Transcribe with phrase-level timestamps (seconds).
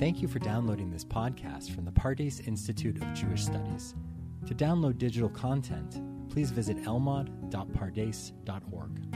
[0.00, 3.94] Thank you for downloading this podcast from the Pardes Institute of Jewish Studies.
[4.46, 9.14] To download digital content, please visit elmad.pardes.org.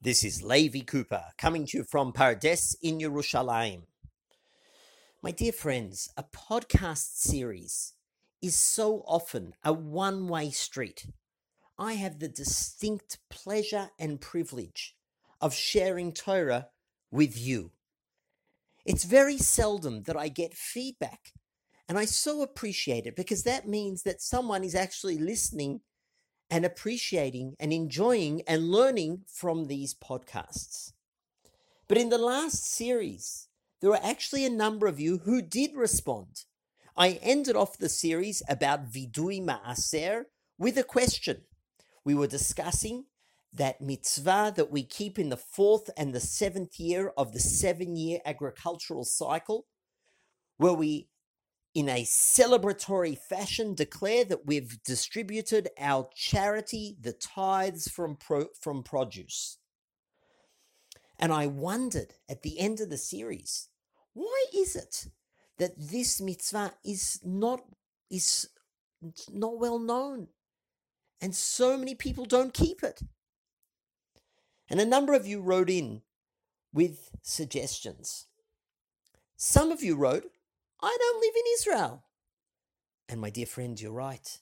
[0.00, 3.82] This is Levi Cooper coming to you from Pardes in Yerushalayim.
[5.22, 7.92] My dear friends, a podcast series
[8.40, 11.08] is so often a one way street.
[11.78, 14.94] I have the distinct pleasure and privilege
[15.40, 16.68] of sharing Torah
[17.10, 17.72] with you.
[18.84, 21.32] It's very seldom that I get feedback,
[21.88, 25.80] and I so appreciate it because that means that someone is actually listening
[26.50, 30.92] and appreciating and enjoying and learning from these podcasts.
[31.88, 33.48] But in the last series,
[33.80, 36.44] there were actually a number of you who did respond.
[36.96, 40.24] I ended off the series about Vidui Ma'aser
[40.58, 41.42] with a question.
[42.04, 43.04] We were discussing
[43.52, 47.96] that mitzvah that we keep in the fourth and the seventh year of the seven
[47.96, 49.66] year agricultural cycle,
[50.58, 51.08] where we,
[51.74, 58.82] in a celebratory fashion, declare that we've distributed our charity, the tithes from, pro- from
[58.82, 59.58] produce.
[61.18, 63.68] And I wondered at the end of the series,
[64.12, 65.06] why is it
[65.58, 67.60] that this mitzvah is not
[68.10, 68.48] is
[69.32, 70.28] not well known
[71.20, 73.00] and so many people don't keep it
[74.68, 76.02] and a number of you wrote in
[76.72, 78.26] with suggestions.
[79.36, 80.24] Some of you wrote
[80.82, 82.04] i don't live in israel.
[83.08, 84.38] And my dear friend you're right.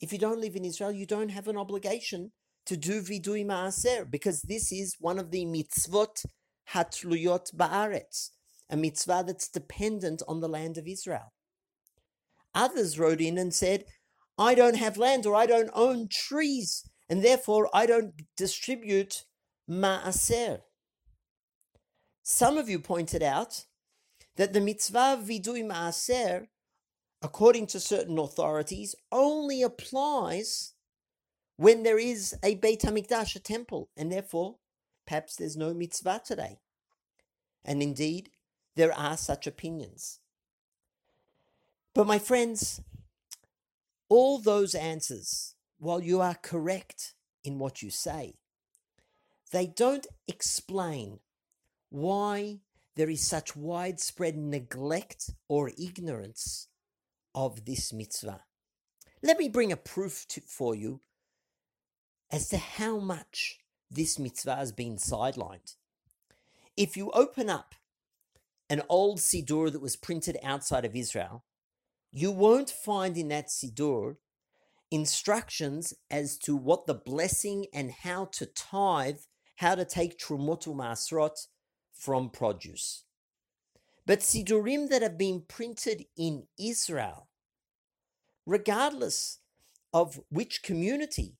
[0.00, 2.32] If you don't live in israel you don't have an obligation
[2.66, 6.26] to do vidui maaser because this is one of the mitzvot
[6.74, 8.30] hatluyot ba'aretz
[8.70, 11.32] a mitzvah that's dependent on the land of Israel.
[12.54, 13.84] Others wrote in and said,
[14.36, 19.24] I don't have land or I don't own trees, and therefore I don't distribute
[19.68, 20.62] ma'aser.
[22.22, 23.64] Some of you pointed out
[24.36, 26.48] that the mitzvah vidui ma'aser,
[27.22, 30.74] according to certain authorities, only applies
[31.56, 34.56] when there is a Beit HaMikdash, a temple, and therefore
[35.06, 36.60] perhaps there's no mitzvah today.
[37.64, 38.30] And indeed,
[38.76, 40.20] there are such opinions.
[41.94, 42.80] But my friends,
[44.08, 48.34] all those answers, while you are correct in what you say,
[49.50, 51.20] they don't explain
[51.90, 52.60] why
[52.96, 56.68] there is such widespread neglect or ignorance
[57.34, 58.42] of this mitzvah.
[59.22, 61.00] Let me bring a proof to, for you
[62.30, 63.58] as to how much
[63.90, 65.76] this mitzvah has been sidelined.
[66.76, 67.74] If you open up
[68.68, 71.44] an old Siddur that was printed outside of Israel,
[72.12, 74.16] you won't find in that Siddur
[74.90, 79.20] instructions as to what the blessing and how to tithe,
[79.58, 81.48] how to take Trumotu Masrot
[81.92, 83.04] from produce.
[84.06, 87.28] But sidurim that have been printed in Israel,
[88.46, 89.40] regardless
[89.92, 91.38] of which community,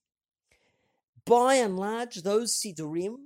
[1.25, 3.17] by and large, those sidurim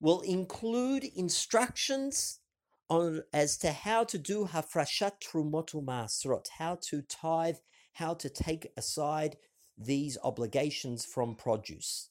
[0.00, 2.40] will include instructions
[2.88, 7.56] on as to how to do hafrashat trumotu masrot, how to tithe,
[7.92, 9.36] how to take aside
[9.76, 12.08] these obligations from produce.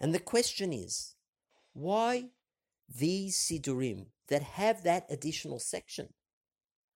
[0.00, 1.14] And the question is,
[1.72, 2.30] why
[2.88, 6.12] these sidurim that have that additional section,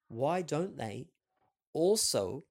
[0.08, 1.08] why don't they
[1.72, 2.44] also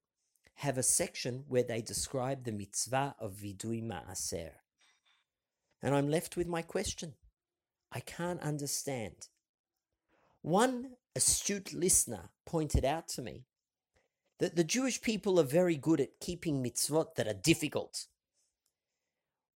[0.56, 4.50] have a section where they describe the mitzvah of vidui ma'aser?
[5.82, 7.14] And I'm left with my question.
[7.92, 9.28] I can't understand
[10.42, 13.44] one astute listener pointed out to me
[14.38, 18.06] that the Jewish people are very good at keeping mitzvot that are difficult.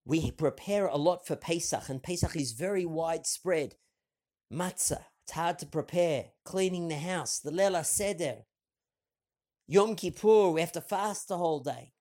[0.08, 3.74] We prepare a lot for Pesach, and Pesach is very widespread.
[4.50, 6.30] Matzah, it's hard to prepare.
[6.46, 8.46] Cleaning the house, the Lela Seder.
[9.66, 11.92] Yom Kippur, we have to fast the whole day.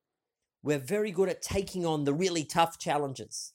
[0.63, 3.51] We're very good at taking on the really tough challenges.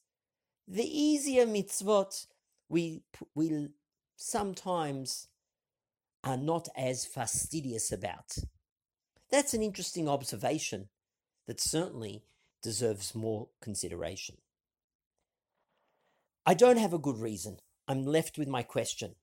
[0.69, 2.27] The easier mitzvot,
[2.69, 3.05] we,
[3.35, 3.69] we
[4.17, 5.29] sometimes
[6.25, 8.37] are not as fastidious about.
[9.31, 10.91] That's an interesting observation
[11.47, 12.25] that certainly
[12.63, 14.37] deserves more consideration.
[16.45, 17.59] I don't have a good reason.
[17.87, 19.15] I'm left with my question.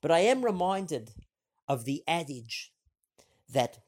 [0.00, 1.12] But I am reminded
[1.68, 2.72] of the adage
[3.48, 3.78] that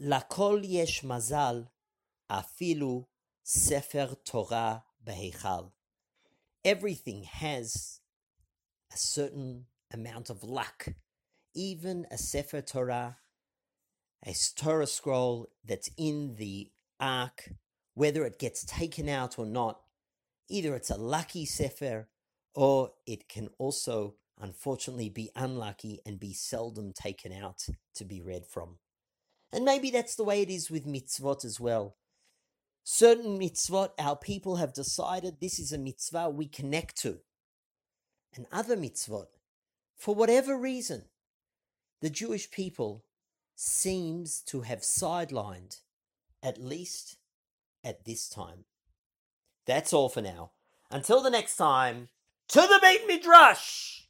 [0.00, 1.68] Lakol yesh mazal
[2.30, 3.06] afilu
[3.42, 5.72] sefer Torah behechal.
[6.64, 8.00] Everything has
[8.92, 10.88] a certain amount of luck.
[11.54, 13.18] Even a Sefer Torah,
[14.26, 17.52] a Torah scroll that's in the ark,
[17.94, 19.83] whether it gets taken out or not,
[20.48, 22.08] either it's a lucky Sefer
[22.54, 28.46] or it can also, unfortunately, be unlucky and be seldom taken out to be read
[28.46, 28.78] from.
[29.52, 31.96] And maybe that's the way it is with mitzvot as well.
[32.82, 37.20] Certain mitzvot, our people have decided this is a mitzvah we connect to.
[38.34, 39.26] And other mitzvot,
[39.96, 41.04] for whatever reason,
[42.02, 43.04] the Jewish people
[43.54, 45.80] seems to have sidelined,
[46.42, 47.16] at least
[47.84, 48.64] at this time.
[49.66, 50.52] That's all for now.
[50.90, 52.08] Until the next time,
[52.48, 54.00] to the Beit Midrash!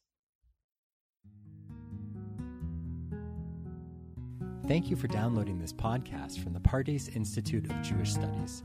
[4.66, 8.62] Thank you for downloading this podcast from the Pardes Institute of Jewish Studies.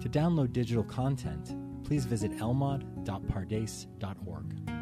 [0.00, 4.79] To download digital content, please visit elmad.pardes.org.